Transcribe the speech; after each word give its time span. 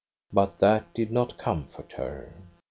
* 0.19 0.33
But 0.33 0.57
that 0.61 0.95
did 0.95 1.11
not 1.11 1.37
comfort 1.37 1.91
her. 1.91 2.33